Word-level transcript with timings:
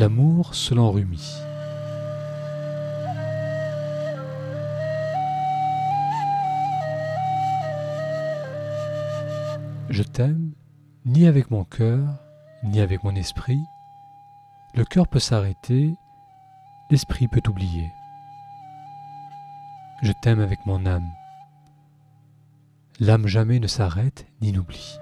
L'amour 0.00 0.54
selon 0.54 0.90
Rumi. 0.92 1.20
Je 9.90 10.02
t'aime 10.02 10.52
ni 11.04 11.26
avec 11.26 11.50
mon 11.50 11.64
cœur, 11.64 12.16
ni 12.64 12.80
avec 12.80 13.04
mon 13.04 13.14
esprit. 13.14 13.60
Le 14.74 14.86
cœur 14.86 15.06
peut 15.06 15.18
s'arrêter, 15.18 15.94
l'esprit 16.90 17.28
peut 17.28 17.42
oublier. 17.46 17.92
Je 20.00 20.12
t'aime 20.22 20.40
avec 20.40 20.64
mon 20.64 20.86
âme. 20.86 21.10
L'âme 23.00 23.26
jamais 23.26 23.60
ne 23.60 23.66
s'arrête 23.66 24.26
ni 24.40 24.52
n'oublie. 24.52 24.98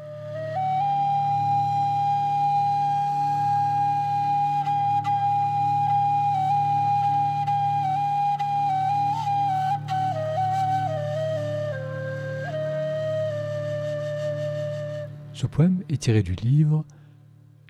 Ce 15.39 15.47
poème 15.47 15.85
est 15.89 16.03
tiré 16.03 16.25
du 16.25 16.35
livre 16.35 16.85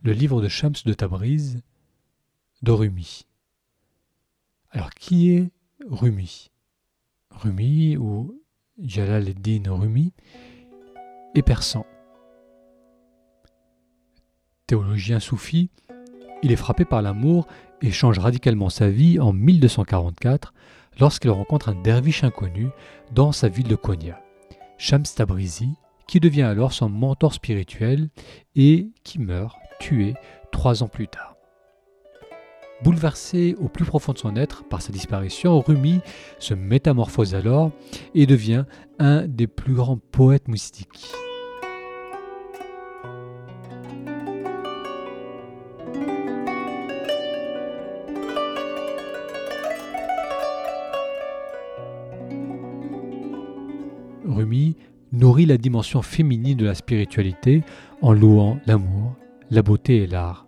Le 0.03 0.13
livre 0.13 0.41
de 0.41 0.49
Shams 0.49 0.73
de 0.87 0.95
Tabriz 0.95 1.61
de 2.63 2.73
Rumi. 2.73 3.27
Alors 4.71 4.89
qui 4.95 5.33
est 5.33 5.51
Rumi? 5.87 6.51
Rumi 7.31 7.99
ou 7.99 8.41
Jalal 8.83 9.35
din 9.35 9.65
Rumi 9.67 10.15
est 11.35 11.43
persan. 11.43 11.85
Théologien 14.67 15.21
soufi, 15.21 15.69
il 16.43 16.51
est 16.51 16.57
frappé 16.57 16.87
par 16.87 17.03
l'amour 17.03 17.47
et 17.83 17.91
change 17.91 18.19
radicalement 18.19 18.71
sa 18.71 18.89
vie 18.89 19.21
en 19.21 19.35
1244 19.35 20.55
lorsqu'il 21.01 21.31
rencontre 21.31 21.69
un 21.69 21.83
derviche 21.83 22.25
inconnu 22.25 22.71
dans 23.13 23.33
sa 23.33 23.51
ville 23.51 23.69
de 23.69 23.77
Konya, 23.77 24.19
Shams 24.79 25.05
Tabrizi, 25.15 25.75
qui 26.09 26.19
devient 26.19 26.43
alors 26.43 26.73
son 26.73 26.89
mentor 26.89 27.35
spirituel 27.35 28.09
et 28.57 28.89
qui 29.05 29.21
meurt 29.21 29.57
tué 29.79 30.15
trois 30.51 30.83
ans 30.83 30.89
plus 30.89 31.07
tard. 31.07 31.37
Bouleversé 32.83 33.55
au 33.59 33.69
plus 33.69 33.85
profond 33.85 34.13
de 34.13 34.19
son 34.19 34.37
être 34.37 34.65
par 34.65 34.83
sa 34.83 34.93
disparition, 34.93 35.61
Rumi 35.61 36.01
se 36.39 36.55
métamorphose 36.55 37.35
alors 37.35 37.73
et 38.15 38.25
devient 38.25 38.65
un 38.99 39.27
des 39.27 39.47
plus 39.47 39.75
grands 39.75 39.99
poètes 39.99 40.49
mystiques. 40.49 41.13
Rumi 54.25 54.77
nourrit 55.13 55.47
la 55.47 55.59
dimension 55.59 56.03
féminine 56.03 56.57
de 56.57 56.67
la 56.67 56.75
spiritualité 56.75 57.63
en 58.03 58.13
louant 58.13 58.59
l'amour, 58.67 59.15
la 59.51 59.63
beauté 59.63 60.03
et 60.03 60.07
l'art. 60.07 60.47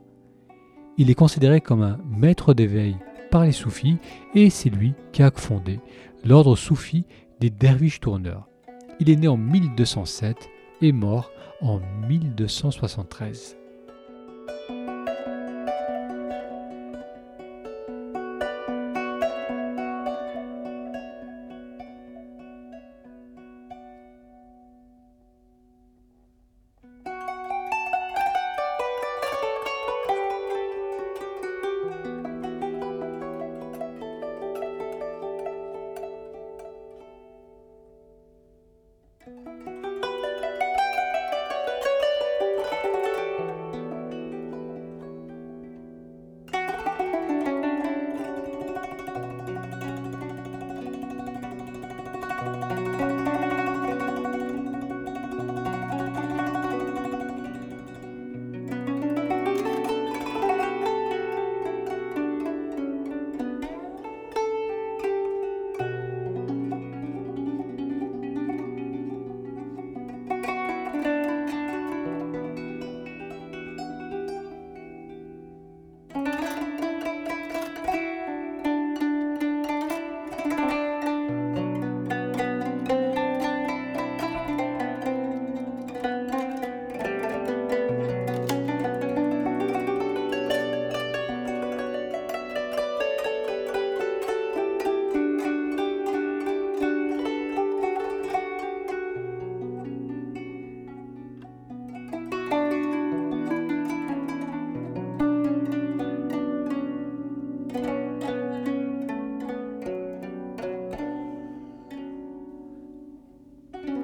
Il 0.98 1.10
est 1.10 1.14
considéré 1.14 1.60
comme 1.60 1.82
un 1.82 1.98
maître 2.10 2.54
d'éveil 2.54 2.96
par 3.30 3.44
les 3.44 3.52
soufis 3.52 3.96
et 4.34 4.50
c'est 4.50 4.70
lui 4.70 4.94
qui 5.12 5.22
a 5.22 5.30
fondé 5.30 5.80
l'ordre 6.24 6.56
soufi 6.56 7.06
des 7.40 7.50
derviches 7.50 8.00
tourneurs. 8.00 8.48
Il 8.98 9.08
est 9.08 9.16
né 9.16 9.28
en 9.28 9.36
1207 9.36 10.36
et 10.82 10.92
mort 10.92 11.30
en 11.62 11.80
1273. 12.08 13.59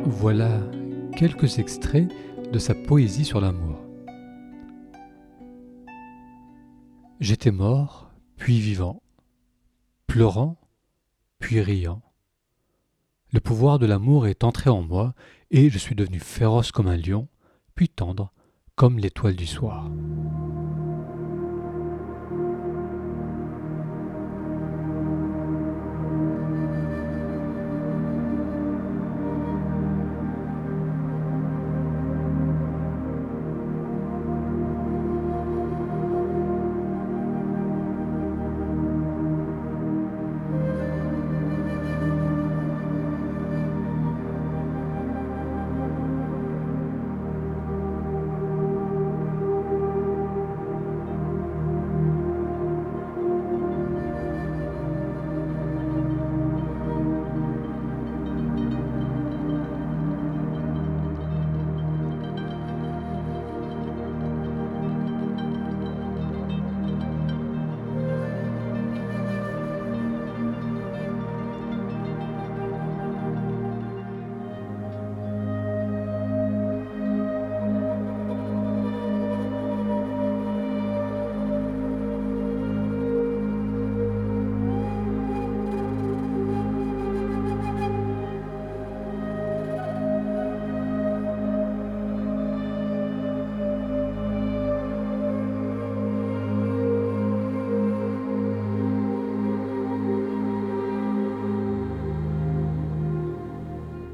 Voilà 0.09 0.61
quelques 1.17 1.59
extraits 1.59 2.09
de 2.53 2.61
sa 2.61 2.77
poésie 2.77 3.25
sur 3.25 3.41
l'amour. 3.41 3.81
J'étais 7.19 7.51
mort, 7.51 8.13
puis 8.37 8.61
vivant, 8.61 9.03
pleurant, 10.07 10.61
puis 11.41 11.61
riant. 11.61 12.03
Le 13.33 13.41
pouvoir 13.41 13.81
de 13.81 13.87
l'amour 13.87 14.29
est 14.29 14.45
entré 14.45 14.71
en 14.71 14.81
moi, 14.81 15.13
et 15.51 15.71
je 15.71 15.79
suis 15.79 15.97
devenu 15.97 16.21
féroce 16.21 16.71
comme 16.71 16.87
un 16.87 16.97
lion, 16.97 17.27
puis 17.75 17.89
tendre 17.89 18.33
comme 18.77 19.01
l'étoile 19.01 19.35
du 19.35 19.47
soir. 19.47 19.91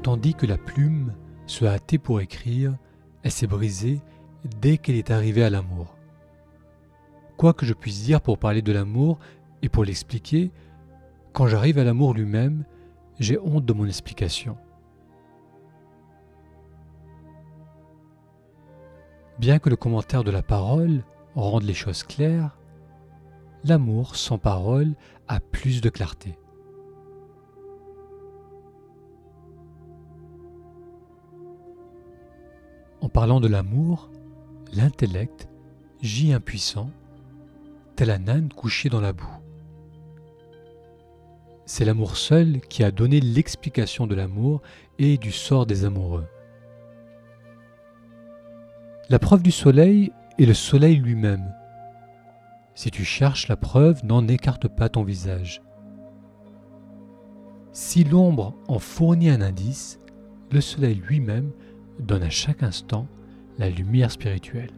Tandis 0.03 0.35
que 0.35 0.45
la 0.45 0.57
plume 0.57 1.13
se 1.47 1.65
hâtait 1.65 1.97
pour 1.97 2.19
écrire, 2.19 2.75
elle 3.23 3.31
s'est 3.31 3.47
brisée 3.47 4.01
dès 4.59 4.77
qu'elle 4.77 4.97
est 4.97 5.11
arrivée 5.11 5.43
à 5.43 5.49
l'amour. 5.49 5.95
Quoi 7.37 7.53
que 7.53 7.65
je 7.65 7.73
puisse 7.73 8.03
dire 8.03 8.21
pour 8.21 8.37
parler 8.37 8.61
de 8.61 8.73
l'amour 8.73 9.17
et 9.61 9.69
pour 9.69 9.85
l'expliquer, 9.85 10.51
quand 11.31 11.47
j'arrive 11.47 11.79
à 11.79 11.85
l'amour 11.85 12.13
lui-même, 12.13 12.65
j'ai 13.19 13.39
honte 13.39 13.65
de 13.65 13.73
mon 13.73 13.85
explication. 13.85 14.57
Bien 19.39 19.57
que 19.57 19.69
le 19.69 19.77
commentaire 19.77 20.23
de 20.23 20.31
la 20.31 20.43
parole 20.43 21.03
rende 21.35 21.63
les 21.63 21.73
choses 21.73 22.03
claires, 22.03 22.57
l'amour 23.63 24.17
sans 24.17 24.37
parole 24.37 24.95
a 25.29 25.39
plus 25.39 25.81
de 25.81 25.89
clarté. 25.89 26.37
En 33.03 33.09
parlant 33.09 33.41
de 33.41 33.49
l'amour, 33.49 34.09
l'intellect 34.71 35.49
gît 36.01 36.31
impuissant, 36.31 36.89
tel 37.97 38.09
un 38.09 38.29
âne 38.29 38.47
couché 38.47 38.87
dans 38.87 39.01
la 39.01 39.11
boue. 39.11 39.41
C'est 41.65 41.83
l'amour 41.83 42.15
seul 42.15 42.61
qui 42.61 42.81
a 42.81 42.91
donné 42.91 43.19
l'explication 43.19 44.07
de 44.07 44.15
l'amour 44.15 44.61
et 44.99 45.17
du 45.17 45.33
sort 45.33 45.65
des 45.65 45.83
amoureux. 45.83 46.25
La 49.09 49.19
preuve 49.19 49.43
du 49.43 49.51
soleil 49.51 50.13
est 50.39 50.45
le 50.45 50.53
soleil 50.53 50.95
lui-même. 50.95 51.53
Si 52.73 52.89
tu 52.89 53.03
cherches 53.03 53.49
la 53.49 53.57
preuve, 53.57 54.05
n'en 54.05 54.29
écarte 54.29 54.69
pas 54.69 54.87
ton 54.87 55.03
visage. 55.03 55.61
Si 57.73 58.05
l'ombre 58.05 58.55
en 58.69 58.79
fournit 58.79 59.29
un 59.29 59.41
indice, 59.41 59.99
le 60.51 60.61
soleil 60.61 60.95
lui-même 61.05 61.51
donne 61.99 62.23
à 62.23 62.29
chaque 62.29 62.63
instant 62.63 63.07
la 63.57 63.69
lumière 63.69 64.11
spirituelle. 64.11 64.71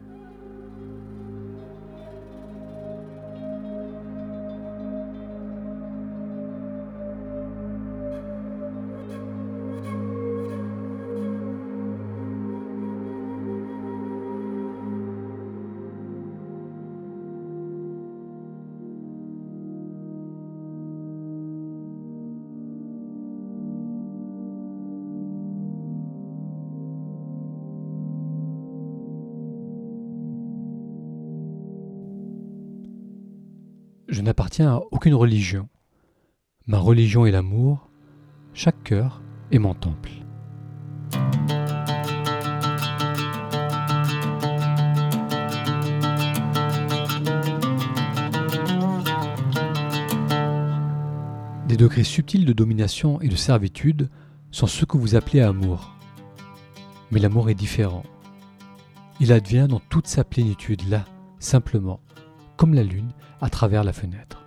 Je 34.16 34.22
n'appartiens 34.22 34.76
à 34.76 34.80
aucune 34.92 35.12
religion. 35.12 35.68
Ma 36.66 36.78
religion 36.78 37.26
est 37.26 37.30
l'amour, 37.30 37.90
chaque 38.54 38.82
cœur 38.82 39.20
est 39.52 39.58
mon 39.58 39.74
temple. 39.74 40.10
Des 51.68 51.76
degrés 51.76 52.02
subtils 52.02 52.46
de 52.46 52.54
domination 52.54 53.20
et 53.20 53.28
de 53.28 53.36
servitude 53.36 54.08
sont 54.50 54.66
ceux 54.66 54.86
que 54.86 54.96
vous 54.96 55.14
appelez 55.14 55.42
amour. 55.42 55.94
Mais 57.10 57.20
l'amour 57.20 57.50
est 57.50 57.54
différent. 57.54 58.04
Il 59.20 59.30
advient 59.30 59.66
dans 59.68 59.80
toute 59.90 60.06
sa 60.06 60.24
plénitude 60.24 60.88
là, 60.88 61.04
simplement, 61.38 62.00
comme 62.56 62.74
la 62.74 62.82
lune 62.82 63.10
à 63.40 63.50
travers 63.50 63.84
la 63.84 63.92
fenêtre. 63.92 64.45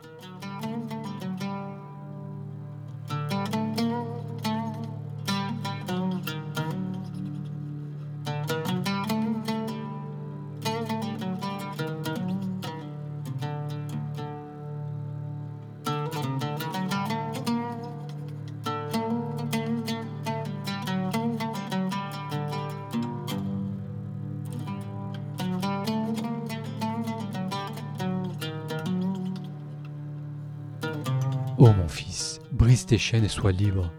Ô 31.60 31.74
mon 31.74 31.90
fils, 31.90 32.40
brise 32.54 32.86
tes 32.86 32.98
chaînes 32.98 33.26
et 33.26 33.28
sois 33.28 33.52
libre. 33.52 33.92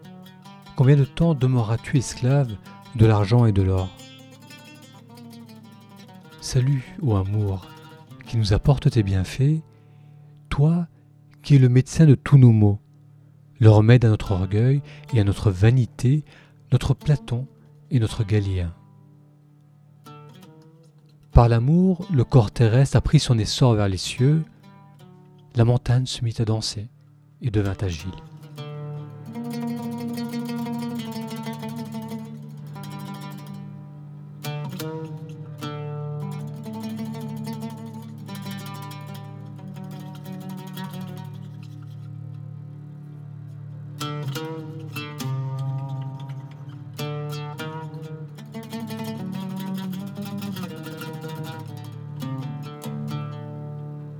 Combien 0.77 0.97
de 0.97 1.05
temps 1.05 1.35
demeureras-tu 1.35 1.99
esclave 1.99 2.57
de 2.97 3.05
l'argent 3.05 3.45
et 3.45 3.53
de 3.53 3.61
l'or? 3.61 3.91
Salut, 6.41 6.97
ô 7.03 7.17
amour, 7.17 7.67
qui 8.27 8.39
nous 8.39 8.55
apporte 8.55 8.91
tes 8.91 9.03
bienfaits, 9.03 9.61
toi 10.49 10.87
qui 11.43 11.57
es 11.57 11.59
le 11.59 11.69
médecin 11.69 12.07
de 12.07 12.15
tous 12.15 12.39
nos 12.39 12.51
maux, 12.51 12.81
le 13.59 13.69
remède 13.69 14.07
à 14.07 14.09
notre 14.09 14.33
orgueil 14.33 14.81
et 15.13 15.21
à 15.21 15.25
notre 15.25 15.51
vanité, 15.51 16.25
notre 16.73 16.95
Platon 16.95 17.47
et 17.91 18.01
notre 18.01 18.25
Galien. 18.25 18.73
Par 21.33 21.51
l'amour, 21.51 22.09
le 22.11 22.25
corps 22.25 22.53
terrestre 22.53 22.97
a 22.97 23.03
pris 23.03 23.21
son 23.21 23.39
essor 23.39 23.75
vers 23.75 23.91
les 23.91 23.99
cieux, 23.99 24.45
la 25.57 25.67
montagne 25.67 26.07
se 26.07 26.25
mit 26.25 26.35
à 26.39 26.47
danser 26.47 26.89
et 27.43 27.51
devint 27.51 27.77
agile. 27.81 28.11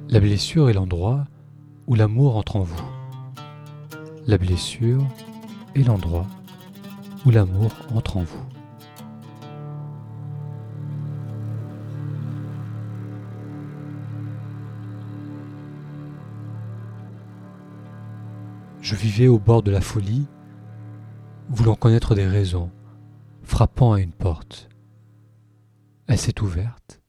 La 0.09 0.19
blessure 0.19 0.69
est 0.69 0.73
l'endroit 0.73 1.25
où 1.87 1.95
l'amour 1.95 2.37
entre 2.37 2.57
en 2.57 2.63
vous. 2.63 3.00
La 4.31 4.39
blessure 4.39 5.05
est 5.75 5.83
l'endroit 5.83 6.25
où 7.27 7.31
l'amour 7.33 7.73
entre 7.93 8.17
en 8.17 8.23
vous. 8.23 8.47
Je 18.81 18.95
vivais 18.95 19.27
au 19.27 19.41
bord 19.41 19.65
de 19.65 19.73
la 19.73 19.81
folie, 19.81 20.29
voulant 21.49 21.75
connaître 21.75 22.15
des 22.15 22.29
raisons, 22.29 22.71
frappant 23.43 23.95
à 23.95 24.01
une 24.01 24.13
porte. 24.13 24.69
Elle 26.07 26.19
s'est 26.19 26.41
ouverte. 26.41 27.03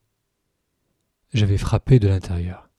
J'avais 1.33 1.59
frappé 1.59 1.99
de 1.99 2.07
l'intérieur. 2.07 2.70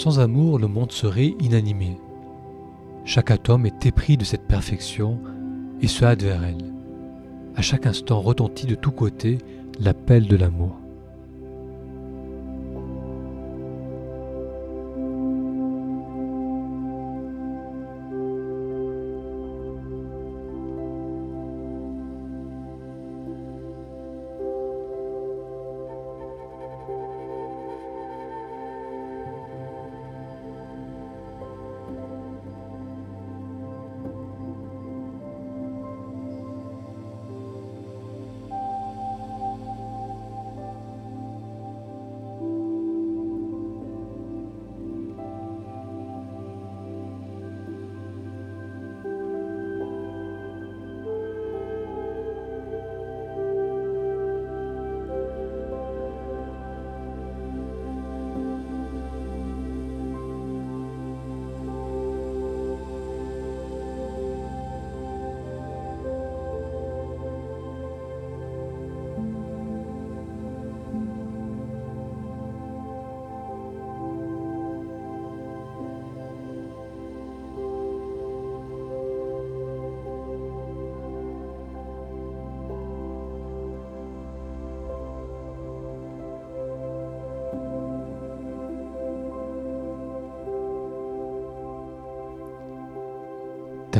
Sans 0.00 0.18
amour, 0.18 0.58
le 0.58 0.66
monde 0.66 0.92
serait 0.92 1.34
inanimé. 1.40 1.98
Chaque 3.04 3.30
atome 3.30 3.66
est 3.66 3.84
épris 3.84 4.16
de 4.16 4.24
cette 4.24 4.46
perfection 4.46 5.18
et 5.82 5.88
se 5.88 6.02
hâte 6.06 6.22
vers 6.22 6.42
elle. 6.42 6.72
À 7.54 7.60
chaque 7.60 7.84
instant 7.84 8.22
retentit 8.22 8.66
de 8.66 8.76
tous 8.76 8.92
côtés 8.92 9.36
l'appel 9.78 10.26
de 10.26 10.36
l'amour. 10.36 10.78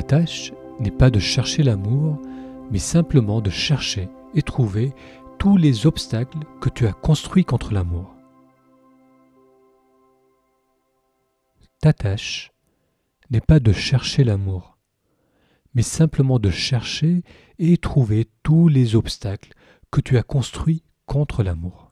Ta 0.01 0.17
tâche 0.17 0.55
n'est 0.79 0.91
pas 0.91 1.11
de 1.11 1.19
chercher 1.19 1.63
l'amour, 1.63 2.19
mais 2.71 2.79
simplement 2.79 3.43
de 3.43 3.51
chercher 3.51 4.09
et 4.35 4.41
trouver 4.41 4.95
tous 5.39 5.59
les 5.59 5.85
obstacles 5.87 6.39
que 6.63 6.71
tu 6.71 6.87
as 6.87 6.95
construits 6.95 7.45
contre 7.45 7.75
l'amour. 7.75 8.17
Ta 11.83 11.93
tâche 11.93 12.51
n'est 13.29 13.43
pas 13.43 13.61
de 13.61 13.73
chercher 13.73 14.25
l'amour, 14.25 14.79
mais 15.75 15.83
simplement 15.83 16.39
de 16.39 16.49
chercher 16.49 17.23
et 17.59 17.77
trouver 17.77 18.27
tous 18.43 18.69
les 18.69 18.97
obstacles 18.97 19.53
que 19.91 20.01
tu 20.01 20.17
as 20.17 20.23
construits 20.23 20.83
contre 21.05 21.43
l'amour. 21.43 21.90